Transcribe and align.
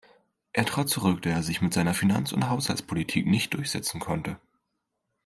Er 0.51 0.65
trat 0.65 0.89
zurück, 0.89 1.21
da 1.21 1.29
er 1.29 1.43
sich 1.43 1.61
mit 1.61 1.75
seiner 1.75 1.93
Finanz- 1.93 2.31
und 2.33 2.49
Haushaltspolitik 2.49 3.27
nicht 3.27 3.53
durchsetzen 3.53 3.99
konnte. 3.99 4.39